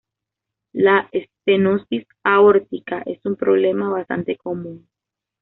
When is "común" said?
4.35-4.89